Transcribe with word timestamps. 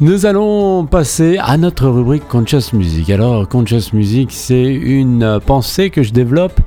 Nous 0.00 0.26
allons 0.26 0.86
passer 0.86 1.38
à 1.38 1.56
notre 1.56 1.86
rubrique 1.86 2.26
Conscious 2.26 2.72
Music. 2.72 3.10
Alors, 3.10 3.48
Conscious 3.48 3.92
Music, 3.92 4.32
c'est 4.32 4.64
une 4.64 5.38
pensée 5.46 5.90
que 5.90 6.02
je 6.02 6.12
développe 6.12 6.60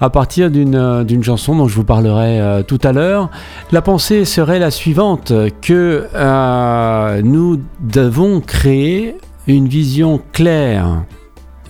à 0.00 0.10
partir 0.10 0.48
d'une 0.48 1.24
chanson 1.24 1.56
dont 1.56 1.66
je 1.66 1.74
vous 1.74 1.82
parlerai 1.82 2.40
euh, 2.40 2.62
tout 2.62 2.78
à 2.84 2.92
l'heure. 2.92 3.30
La 3.72 3.82
pensée 3.82 4.24
serait 4.24 4.60
la 4.60 4.70
suivante, 4.70 5.32
que 5.60 6.06
euh, 6.14 7.22
nous 7.22 7.60
devons 7.80 8.40
créer 8.40 9.16
une 9.48 9.66
vision 9.66 10.20
claire 10.32 11.02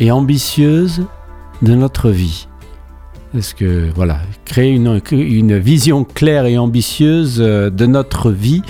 et 0.00 0.10
ambitieuse 0.10 1.06
de 1.62 1.74
notre 1.74 2.10
vie. 2.10 2.48
Est-ce 3.34 3.54
que, 3.54 3.88
voilà, 3.94 4.18
créer 4.44 4.72
une, 4.72 5.00
une 5.10 5.58
vision 5.58 6.04
claire 6.04 6.44
et 6.44 6.58
ambitieuse 6.58 7.38
euh, 7.40 7.70
de 7.70 7.86
notre 7.86 8.30
vie 8.30 8.62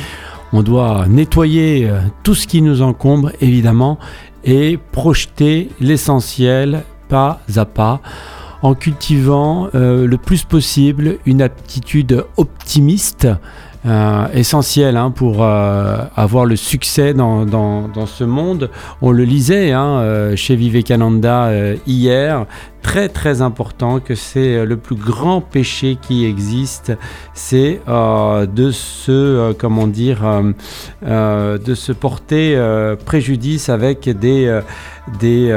on 0.53 0.63
doit 0.63 1.07
nettoyer 1.09 1.89
euh, 1.89 2.01
tout 2.23 2.35
ce 2.35 2.47
qui 2.47 2.63
nous 2.63 2.83
encombre, 2.83 3.33
évidemment, 3.41 3.99
et 4.45 4.79
projeter 4.93 5.71
l'essentiel 5.81 6.85
pas 7.09 7.41
à 7.57 7.65
pas 7.65 8.01
en 8.63 8.75
cultivant 8.75 9.69
euh, 9.75 10.07
le 10.07 10.19
plus 10.19 10.45
possible 10.45 11.19
une 11.27 11.43
aptitude 11.43 12.25
optimiste 12.37 13.29
euh, 13.89 14.27
essentiel 14.35 14.99
hein, 14.99 15.11
pour 15.11 15.43
euh, 15.43 15.97
avoir 16.15 16.45
le 16.45 16.57
succès 16.57 17.15
dans, 17.15 17.47
dans, 17.47 18.07
ce 18.07 18.23
monde. 18.23 18.71
On 19.01 19.13
le 19.13 19.25
lisait 19.25 19.73
hein, 19.73 20.01
euh, 20.01 20.37
chez 20.37 20.57
Vivekananda 20.57 21.51
hier, 21.87 22.45
très 22.83 23.09
très 23.09 23.41
important 23.41 23.99
que 23.99 24.15
c'est 24.15 24.67
le 24.67 24.77
plus 24.77 24.97
grand 24.97 25.41
péché 25.41 25.97
qui 26.01 26.27
existe, 26.27 26.93
c'est 27.33 27.81
de 27.87 28.71
se 28.71 29.53
comment 29.53 29.87
dire 29.87 30.21
de 31.03 31.75
se 31.75 31.93
porter 31.93 32.61
préjudice 33.05 33.69
avec 33.69 34.09
des 34.09 34.61
des 35.19 35.53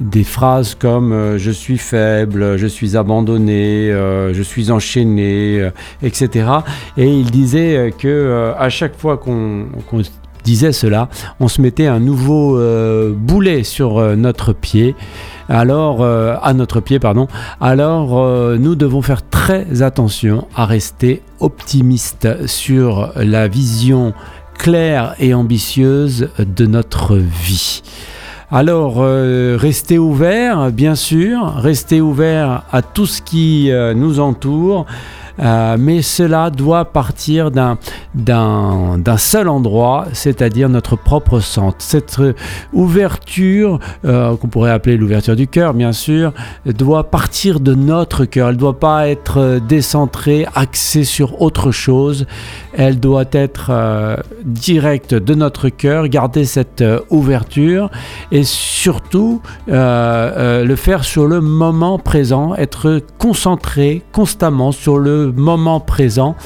des 0.00 0.24
phrases 0.24 0.74
comme 0.74 1.12
euh, 1.12 1.38
je 1.38 1.50
suis 1.50 1.78
faible, 1.78 2.56
je 2.56 2.66
suis 2.66 2.96
abandonné, 2.96 3.90
euh, 3.92 4.32
je 4.32 4.42
suis 4.42 4.70
enchaîné, 4.70 5.60
euh, 5.60 5.70
etc. 6.02 6.48
Et 6.96 7.08
il 7.08 7.30
disait 7.30 7.92
que 7.96 8.52
à 8.58 8.68
chaque 8.70 8.96
fois 8.96 9.18
qu'on 9.18 9.66
disait 10.42 10.72
cela, 10.72 11.08
on 11.38 11.48
se 11.48 11.60
mettait 11.60 11.86
un 11.86 12.00
nouveau 12.00 12.58
boulet 13.14 13.62
sur 13.62 14.16
notre 14.16 14.52
pied. 14.52 14.94
Alors, 15.48 16.04
à 16.04 16.52
notre 16.54 16.80
pied, 16.80 16.98
pardon. 16.98 17.28
Alors, 17.60 18.56
nous 18.58 18.74
devons 18.74 19.02
faire 19.02 19.28
très 19.28 19.82
attention 19.82 20.46
à 20.54 20.64
rester 20.64 21.22
optimiste 21.40 22.46
sur 22.46 23.12
la 23.16 23.48
vision 23.48 24.14
claire 24.58 25.14
et 25.18 25.34
ambitieuse 25.34 26.28
de 26.38 26.66
notre 26.66 27.16
vie. 27.16 27.82
Alors, 28.52 28.96
euh, 28.98 29.56
restez 29.56 29.96
ouverts, 29.96 30.72
bien 30.72 30.96
sûr, 30.96 31.54
restez 31.54 32.00
ouverts 32.00 32.64
à 32.72 32.82
tout 32.82 33.06
ce 33.06 33.22
qui 33.22 33.70
euh, 33.70 33.94
nous 33.94 34.18
entoure. 34.18 34.86
Euh, 35.40 35.76
mais 35.78 36.02
cela 36.02 36.50
doit 36.50 36.84
partir 36.84 37.50
d'un 37.50 37.78
seul 39.16 39.48
endroit, 39.48 40.06
c'est-à-dire 40.12 40.68
notre 40.68 40.96
propre 40.96 41.40
centre. 41.40 41.76
Cette 41.78 42.20
ouverture, 42.72 43.78
euh, 44.04 44.36
qu'on 44.36 44.48
pourrait 44.48 44.70
appeler 44.70 44.96
l'ouverture 44.96 45.36
du 45.36 45.46
cœur, 45.46 45.74
bien 45.74 45.92
sûr, 45.92 46.32
doit 46.66 47.10
partir 47.10 47.60
de 47.60 47.74
notre 47.74 48.24
cœur. 48.24 48.48
Elle 48.48 48.56
ne 48.56 48.60
doit 48.60 48.78
pas 48.78 49.08
être 49.08 49.60
décentrée, 49.66 50.46
axée 50.54 51.04
sur 51.04 51.40
autre 51.40 51.70
chose. 51.70 52.26
Elle 52.72 53.00
doit 53.00 53.24
être 53.32 53.68
euh, 53.70 54.16
directe 54.44 55.14
de 55.14 55.34
notre 55.34 55.68
cœur, 55.68 56.08
garder 56.08 56.44
cette 56.44 56.84
ouverture 57.08 57.90
et 58.32 58.44
surtout 58.44 59.40
le 59.66 60.74
faire 60.76 61.04
sur 61.04 61.26
le 61.26 61.40
moment 61.40 61.98
présent, 61.98 62.54
être 62.54 63.00
concentré 63.18 64.02
constamment 64.12 64.72
sur 64.72 64.98
le 64.98 65.29
moment 65.32 65.80
présent 65.80 66.36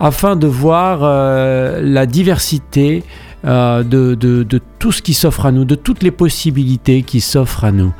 afin 0.00 0.36
de 0.36 0.46
voir 0.46 1.00
euh, 1.02 1.80
la 1.82 2.06
diversité 2.06 3.04
euh, 3.44 3.82
de, 3.82 4.14
de, 4.14 4.60
tout 4.78 4.92
ce 4.92 5.02
qui 5.02 5.14
s'offre 5.14 5.46
à 5.46 5.52
nous, 5.52 5.64
de 5.64 5.74
toutes 5.74 6.02
les 6.02 6.10
possibilités 6.10 7.02
qui 7.02 7.20
s'offrent 7.20 7.64
à 7.64 7.72
nous. 7.72 7.92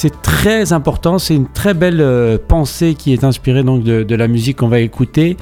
C'est 0.00 0.22
très 0.22 0.72
important, 0.72 1.18
c'est 1.18 1.34
une 1.34 1.48
très 1.48 1.74
belle 1.74 2.00
euh, 2.00 2.38
pensée 2.38 2.94
qui 2.94 3.12
est 3.12 3.24
inspirée 3.24 3.64
donc 3.64 3.82
de, 3.82 4.14
la 4.14 4.28
musique 4.28 4.58
qu'on 4.58 4.68
va 4.68 4.78
écouter, 4.78 5.36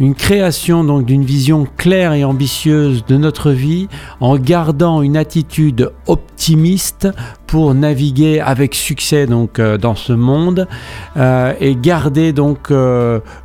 une 0.00 0.14
création 0.14 0.84
donc 0.84 1.06
d'une 1.06 1.24
vision 1.24 1.66
claire 1.78 2.12
et 2.12 2.22
ambitieuse 2.22 3.06
de 3.06 3.16
notre 3.16 3.52
vie 3.52 3.88
en 4.20 4.36
gardant 4.36 5.00
une 5.00 5.16
attitude 5.16 5.92
optimiste 6.06 7.08
pour 7.46 7.74
naviguer 7.74 8.40
avec 8.40 8.74
succès 8.74 9.26
donc 9.26 9.58
euh, 9.58 9.78
dans 9.78 9.94
ce 9.94 10.12
monde 10.12 10.68
euh, 11.16 11.54
et 11.60 11.74
garder 11.74 12.34
donc 12.34 12.70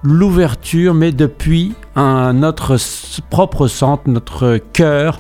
l'ouverture 0.04 0.94
mais 0.94 1.14
depuis 1.14 1.76
un, 1.96 2.34
notre 2.34 2.78
propre 3.30 3.68
centre, 3.68 4.04
notre 4.08 4.60
cœur, 4.74 5.20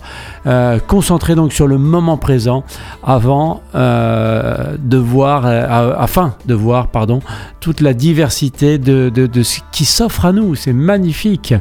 concentré 0.87 1.35
donc 1.35 1.53
sur 1.53 1.66
le 1.67 1.77
moment 1.77 2.17
présent 2.17 2.63
avant 3.03 3.61
de 3.73 4.97
voir 4.97 5.45
euh, 5.45 5.93
afin 5.97 6.35
de 6.45 6.53
voir 6.53 6.87
pardon, 6.87 7.21
toute 7.59 7.81
la 7.81 7.93
diversité 7.93 8.77
de, 8.77 9.43
ce 9.43 9.59
qui 9.71 9.85
s'offre 9.85 10.25
à 10.25 10.31
nous. 10.31 10.55
C'est 10.55 10.73
magnifique. 10.73 11.53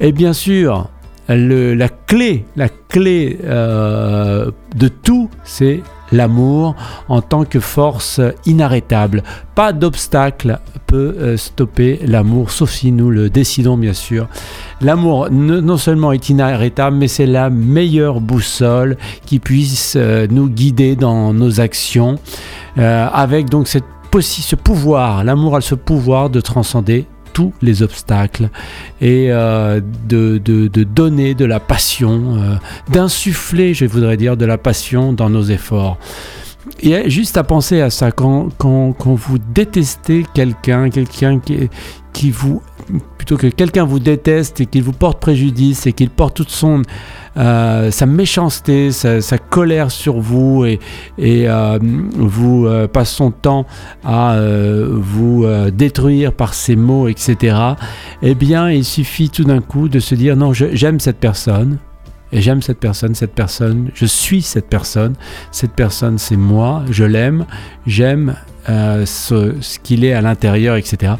Et 0.00 0.12
bien 0.12 0.32
sûr, 0.32 0.88
la 1.28 1.88
clé, 1.88 2.44
la 2.56 2.68
clé 2.88 3.38
euh, 3.44 4.50
de 4.76 4.88
tout, 4.88 5.30
c'est 5.44 5.82
l'amour 6.12 6.74
en 7.08 7.22
tant 7.22 7.44
que 7.44 7.60
force 7.60 8.20
inarrêtable. 8.46 9.22
Pas 9.54 9.72
d'obstacle 9.72 10.58
peut 10.86 11.14
euh, 11.18 11.36
stopper 11.36 12.00
l'amour, 12.04 12.50
sauf 12.50 12.70
si 12.70 12.92
nous 12.92 13.10
le 13.10 13.30
décidons 13.30 13.76
bien 13.76 13.92
sûr. 13.92 14.28
L'amour 14.80 15.28
non 15.30 15.76
seulement 15.76 16.12
est 16.12 16.28
inarrêtable, 16.30 16.96
mais 16.96 17.08
c'est 17.08 17.26
la 17.26 17.50
meilleure 17.50 18.20
boussole 18.20 18.96
qui 19.24 19.38
puisse 19.38 19.94
euh, 19.96 20.26
nous 20.30 20.48
guider 20.48 20.96
dans 20.96 21.32
nos 21.32 21.60
actions, 21.60 22.16
euh, 22.78 23.06
avec 23.12 23.48
donc 23.48 23.68
ce 23.68 24.56
pouvoir, 24.56 25.22
l'amour 25.22 25.56
a 25.56 25.60
ce 25.60 25.74
pouvoir 25.74 26.30
de 26.30 26.40
transcender 26.40 27.06
tous 27.32 27.52
les 27.62 27.82
obstacles 27.82 28.48
et 29.00 29.28
de, 29.28 30.38
de, 30.38 30.84
donner 30.84 31.34
de 31.34 31.44
la 31.44 31.60
passion, 31.60 32.58
d'insuffler, 32.88 33.74
je 33.74 33.86
voudrais 33.86 34.16
dire, 34.16 34.36
de 34.36 34.44
la 34.44 34.58
passion 34.58 35.12
dans 35.12 35.30
nos 35.30 35.42
efforts. 35.42 35.98
Et 36.82 37.08
juste 37.10 37.36
à 37.36 37.44
penser 37.44 37.80
à 37.80 37.90
ça, 37.90 38.10
quand, 38.10 38.48
quand, 38.58 38.92
quand 38.92 39.14
vous 39.14 39.38
détestez 39.38 40.26
quelqu'un, 40.34 40.90
quelqu'un 40.90 41.38
qui, 41.38 41.68
qui 42.12 42.30
vous, 42.30 42.62
plutôt 43.20 43.36
que 43.36 43.48
quelqu'un 43.48 43.84
vous 43.84 43.98
déteste 43.98 44.62
et 44.62 44.66
qu'il 44.66 44.82
vous 44.82 44.94
porte 44.94 45.20
préjudice 45.20 45.86
et 45.86 45.92
qu'il 45.92 46.08
porte 46.08 46.36
toute 46.36 46.48
son, 46.48 46.80
euh, 47.36 47.90
sa 47.90 48.06
méchanceté, 48.06 48.92
sa, 48.92 49.36
colère 49.36 49.90
sur 49.90 50.20
vous 50.20 50.64
et, 50.64 50.78
et 51.18 51.46
euh, 51.46 51.78
vous 52.16 52.64
euh, 52.64 52.88
passe 52.88 53.10
son 53.10 53.30
temps 53.30 53.66
à 54.06 54.40
vous 54.90 55.44
détruire 55.70 56.32
par 56.32 56.54
ses 56.54 56.76
mots, 56.76 57.08
etc. 57.08 57.58
Eh 58.22 58.34
bien, 58.34 58.70
il 58.70 58.86
suffit 58.86 59.28
tout 59.28 59.44
d'un 59.44 59.60
coup 59.60 59.90
de 59.90 60.00
se 60.00 60.14
dire 60.14 60.34
non, 60.34 60.54
j'aime 60.54 60.98
cette 60.98 61.18
personne 61.18 61.76
et 62.32 62.40
j'aime 62.40 62.62
cette 62.62 62.78
personne, 62.78 63.14
cette 63.14 63.34
personne, 63.34 63.90
je 63.92 64.06
suis 64.06 64.40
cette 64.40 64.70
personne, 64.70 65.12
cette 65.50 65.72
personne 65.72 66.16
c'est 66.16 66.36
moi, 66.38 66.84
je 66.90 67.04
l'aime, 67.04 67.44
j'aime 67.86 68.34
euh, 68.68 69.06
ce, 69.06 69.78
qu'il 69.82 70.04
est 70.04 70.12
à 70.12 70.20
l'intérieur, 70.20 70.76
etc. 70.76 71.14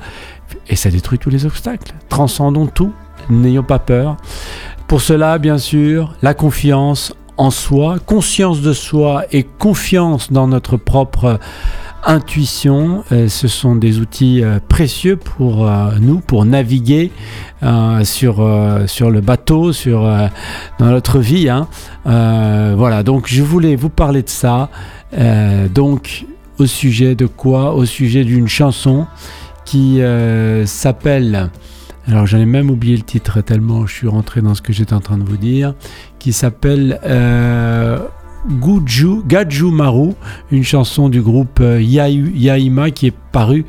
Et 0.68 0.76
ça 0.76 0.90
détruit 0.90 1.18
tous 1.18 1.30
les 1.30 1.46
obstacles. 1.46 1.94
Transcendons 2.08 2.66
tout, 2.66 2.92
n'ayons 3.28 3.62
pas 3.62 3.78
peur. 3.78 4.16
Pour 4.86 5.00
cela, 5.00 5.38
bien 5.38 5.58
sûr, 5.58 6.14
la 6.22 6.34
confiance 6.34 7.14
en 7.36 7.50
soi, 7.50 7.98
conscience 8.04 8.60
de 8.60 8.72
soi 8.72 9.24
et 9.32 9.44
confiance 9.44 10.30
dans 10.30 10.46
notre 10.46 10.76
propre 10.76 11.38
intuition. 12.04 13.04
Euh, 13.12 13.28
ce 13.28 13.48
sont 13.48 13.76
des 13.76 13.98
outils 13.98 14.42
euh, 14.42 14.58
précieux 14.68 15.16
pour 15.16 15.66
euh, 15.66 15.92
nous, 16.00 16.20
pour 16.20 16.44
naviguer 16.44 17.10
sur, 18.02 18.48
sur 18.86 19.10
le 19.10 19.20
bateau, 19.20 19.72
sur, 19.72 20.00
dans 20.78 20.86
notre 20.86 21.18
vie. 21.18 21.50
Hein. 21.50 21.68
voilà, 22.04 23.02
donc 23.02 23.26
je 23.26 23.42
voulais 23.42 23.76
vous 23.76 23.90
parler 23.90 24.22
de 24.22 24.30
ça. 24.30 24.70
donc, 25.74 26.24
au 26.58 26.64
sujet 26.64 27.14
de 27.14 27.26
quoi? 27.26 27.74
Au 27.74 27.84
sujet 27.84 28.24
d'une 28.24 28.48
chanson 28.48 29.06
qui 29.64 30.00
s'appelle... 30.64 31.50
Alors 32.08 32.26
j'en 32.26 32.38
ai 32.38 32.46
même 32.46 32.70
oublié 32.70 32.96
le 32.96 33.02
titre 33.02 33.40
tellement 33.40 33.86
je 33.86 33.94
suis 33.94 34.08
rentré 34.08 34.40
dans 34.40 34.54
ce 34.54 34.62
que 34.62 34.72
j'étais 34.72 34.94
en 34.94 35.00
train 35.00 35.18
de 35.18 35.22
vous 35.22 35.36
dire, 35.36 35.74
qui 36.18 36.32
s'appelle 36.32 36.98
Guju, 38.48 39.22
Gaju 39.26 39.70
Maru, 39.70 40.12
une 40.50 40.64
chanson 40.64 41.08
du 41.08 41.20
groupe 41.20 41.60
euh, 41.60 41.80
Yaima 41.80 42.90
qui 42.90 43.08
est 43.08 43.14
parue 43.32 43.66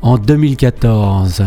en 0.00 0.16
2014. 0.16 1.44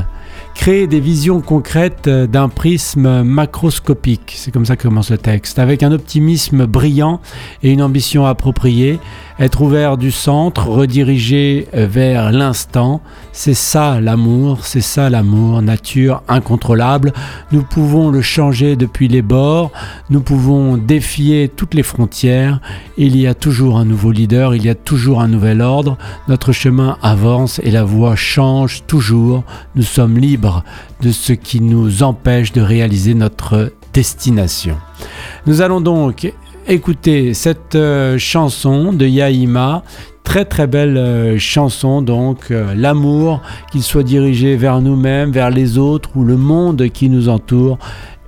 Créer 0.58 0.88
des 0.88 1.00
visions 1.00 1.40
concrètes 1.40 2.10
d'un 2.10 2.50
prisme 2.50 3.22
macroscopique. 3.22 4.34
C'est 4.36 4.52
comme 4.52 4.66
ça 4.66 4.76
que 4.76 4.88
commence 4.88 5.12
le 5.12 5.18
texte. 5.18 5.60
Avec 5.60 5.84
un 5.84 5.92
optimisme 5.92 6.66
brillant 6.66 7.22
et 7.64 7.72
une 7.72 7.82
ambition 7.82 8.26
appropriée, 8.26 9.00
être 9.40 9.62
ouvert 9.62 9.98
du 9.98 10.10
centre, 10.10 10.68
redirigé 10.68 11.68
vers 11.74 12.32
l'instant, 12.32 13.02
c'est 13.32 13.54
ça 13.54 14.02
l'amour, 14.02 14.66
c'est 14.66 14.82
ça 14.82 15.12
l'amour, 15.12 15.62
nature 15.62 16.24
incontrôlable. 16.28 17.14
Nous 17.52 17.62
pouvons 17.62 18.10
le 18.10 18.22
changer 18.22 18.76
depuis 18.76 19.08
les 19.08 19.22
bords, 19.22 19.72
nous 20.10 20.22
pouvons 20.22 20.76
défier 20.76 21.50
toutes 21.56 21.76
les 21.76 21.84
frontières. 21.84 22.60
Il 22.98 23.16
y 23.16 23.28
a 23.28 23.36
toujours 23.36 23.78
un 23.78 23.86
nouveau 23.86 24.12
leader, 24.12 24.56
il 24.56 24.66
y 24.66 24.70
a 24.70 24.76
toujours 24.76 25.22
un 25.22 25.28
nouvel 25.28 25.62
ordre. 25.62 25.98
Notre 26.28 26.52
chemin 26.52 26.98
avance 27.04 27.62
et 27.64 27.70
la 27.70 27.84
voie 27.84 28.16
change 28.16 28.84
toujours. 28.88 29.44
Nous 29.76 29.84
sommes 29.84 30.18
libres 30.18 30.47
de 31.02 31.12
ce 31.12 31.34
qui 31.34 31.62
nous 31.62 32.04
empêche 32.04 32.52
de 32.52 32.62
réaliser 32.62 33.14
notre 33.14 33.72
destination. 33.94 34.78
Nous 35.46 35.62
allons 35.62 35.82
donc 35.82 36.32
écouter 36.68 37.34
cette 37.34 37.76
euh, 37.76 38.18
chanson 38.18 38.94
de 38.94 39.06
Yaïma. 39.06 39.84
Très 40.24 40.44
très 40.44 40.68
belle 40.68 40.98
euh, 40.98 41.40
chanson, 41.40 42.02
donc 42.02 42.52
euh, 42.52 42.74
l'amour, 42.76 43.42
qu'il 43.72 43.82
soit 43.82 44.04
dirigé 44.04 44.58
vers 44.58 44.82
nous-mêmes, 44.82 45.32
vers 45.32 45.50
les 45.50 45.78
autres 45.78 46.10
ou 46.16 46.24
le 46.26 46.36
monde 46.36 46.90
qui 46.90 47.10
nous 47.10 47.30
entoure, 47.30 47.78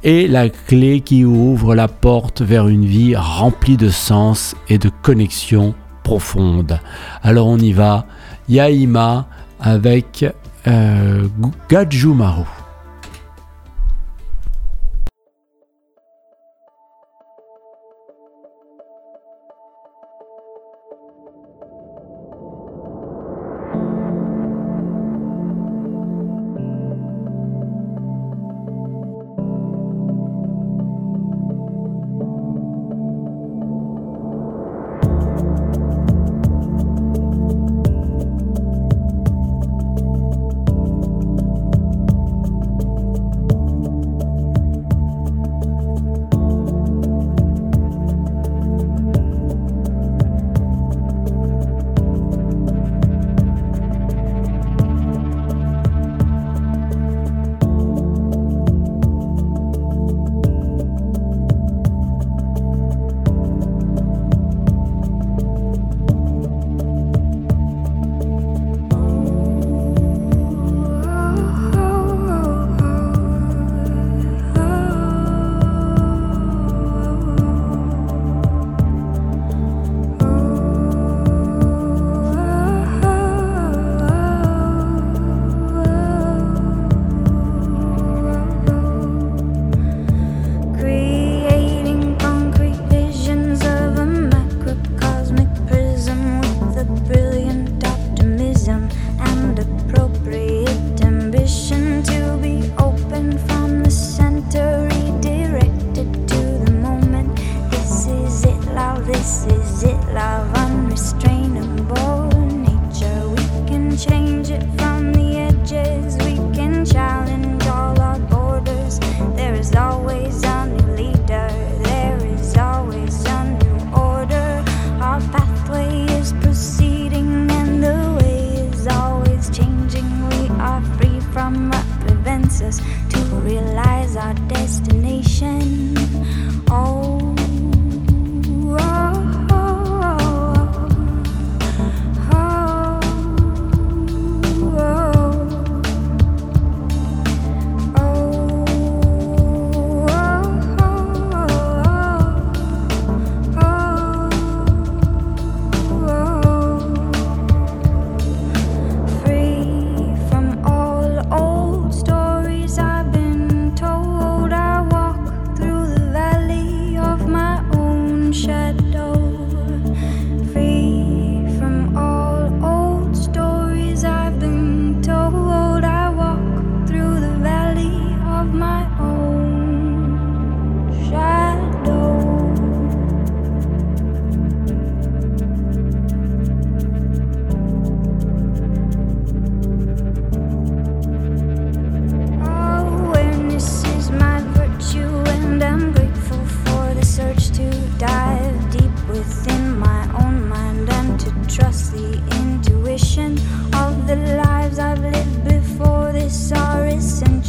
est 0.03 0.29
la 0.31 0.47
clé 0.47 1.01
qui 1.01 1.25
ouvre 1.25 1.75
la 1.75 1.89
porte 1.89 2.41
vers 2.41 2.69
une 2.69 2.85
vie 2.85 3.17
remplie 3.17 3.75
de 3.75 3.89
sens 3.89 4.55
et 4.69 4.77
de 4.77 4.89
connexion 5.01 5.73
profonde. 6.03 6.79
Alors 7.21 7.47
on 7.47 7.57
y 7.57 7.73
va, 7.73 8.05
Yaïma 8.47 9.27
avec 9.59 10.25
Gajumaru. 11.69 12.45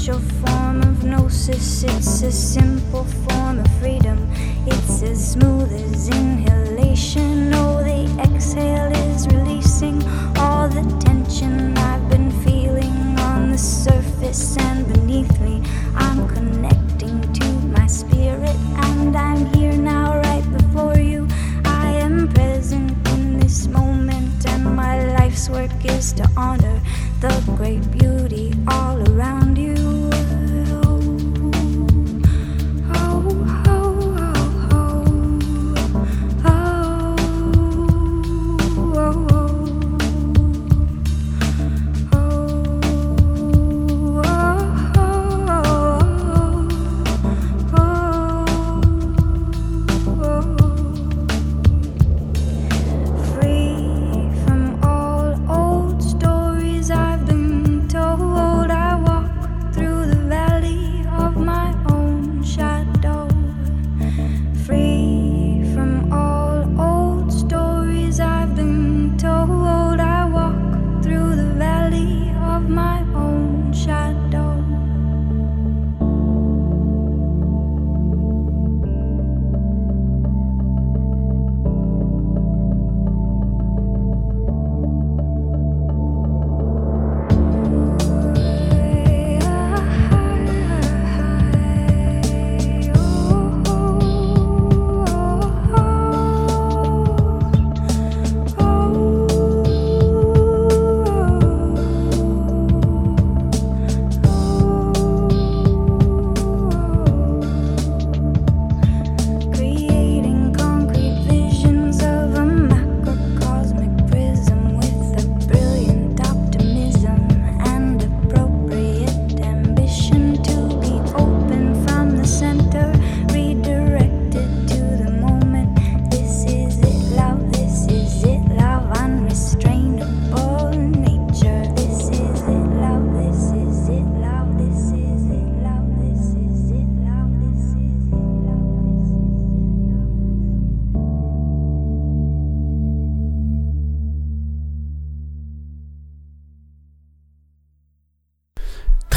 your 0.07 0.19
form 0.19 0.83
of 0.83 1.05
gnosis. 1.05 1.83
It's 1.83 2.23
a 2.23 2.33
simple 2.33 3.05
form 3.05 3.59
of 3.59 3.71
freedom. 3.81 4.29
It's 4.67 5.03
as 5.03 5.33
smooth 5.33 5.73
as 5.73 6.09
inhalation. 6.09 7.53
Oh, 7.55 7.83
the 7.83 8.07
exhale 8.23 8.93
is 8.93 9.27
releasing 9.29 10.03
all 10.39 10.69
the 10.69 10.85
tension 11.01 11.77
I've 11.77 12.09
been 12.09 12.31
feeling 12.43 13.19
on 13.19 13.51
the 13.51 13.59
surface 13.59 14.57
and 14.59 14.87
beneath 14.93 15.39
me. 15.41 15.63
I'm 15.95 16.29
connecting 16.29 17.21
to 17.35 17.45
my 17.77 17.87
spirit, 17.87 18.57
and 18.77 19.17
I'm 19.17 19.45
here 19.55 19.77
now, 19.77 20.19
right 20.19 20.53
before 20.53 20.99
you. 20.99 21.29
I 21.65 21.89
am 21.93 22.29
present 22.29 22.93
in 23.09 23.39
this 23.39 23.67
moment, 23.67 24.47
and 24.47 24.65
my 24.65 25.13
life's 25.19 25.51
work 25.51 25.85
is 25.85 26.13
to 26.15 26.29
honor 26.37 26.81
the 27.21 27.43
great 27.57 27.91
beauty 27.91 28.55
all 28.69 28.99
around 29.11 29.59
you. 29.59 29.90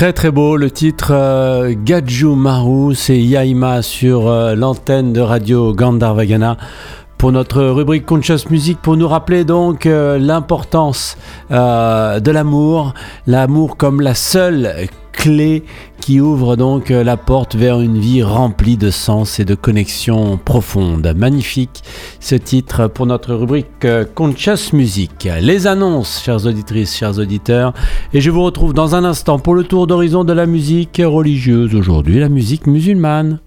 Très 0.03 0.11
très 0.11 0.31
beau. 0.31 0.57
Le 0.57 0.69
titre 0.69 1.13
euh, 1.13 2.35
Maru, 2.35 2.93
c'est 2.93 3.17
Yaima 3.17 3.81
sur 3.81 4.27
euh, 4.27 4.53
l'antenne 4.53 5.13
de 5.13 5.21
radio 5.21 5.73
Gandharvagana 5.73 6.57
pour 7.23 7.31
notre 7.31 7.63
rubrique 7.63 8.05
Conscious 8.05 8.49
Music 8.49 8.77
pour 8.81 8.97
nous 8.97 9.07
rappeler 9.07 9.45
donc 9.45 9.85
euh, 9.85 10.19
l'importance 10.19 11.15
de 11.49 12.31
l'amour, 12.31 12.93
l'amour 13.27 13.77
comme 13.77 14.01
la 14.01 14.13
seule 14.13 14.89
clé 15.13 15.63
qui 16.01 16.19
ouvre 16.19 16.57
donc 16.57 16.91
euh, 16.91 17.01
la 17.01 17.15
porte 17.15 17.55
vers 17.55 17.79
une 17.79 17.97
vie 17.97 18.23
remplie 18.23 18.75
de 18.75 18.89
sens 18.89 19.39
et 19.39 19.45
de 19.45 19.55
connexions 19.55 20.37
profondes. 20.37 21.13
Magnifique 21.15 21.81
ce 22.19 22.35
titre 22.35 22.89
pour 22.89 23.05
notre 23.05 23.33
rubrique 23.33 23.85
euh, 23.85 24.03
Conscious 24.03 24.73
Music. 24.73 25.29
Les 25.39 25.65
annonces, 25.65 26.21
chères 26.21 26.45
auditrices, 26.45 26.93
chers 26.93 27.19
auditeurs, 27.19 27.71
et 28.11 28.19
je 28.19 28.31
vous 28.31 28.43
retrouve 28.43 28.73
dans 28.73 28.95
un 28.95 29.05
instant 29.05 29.39
pour 29.39 29.55
le 29.55 29.63
tour 29.63 29.87
d'horizon 29.87 30.25
de 30.25 30.33
la 30.33 30.45
musique 30.45 31.01
religieuse 31.01 31.73
aujourd'hui, 31.73 32.19
la 32.19 32.27
musique 32.27 32.67
musulmane. 32.67 33.39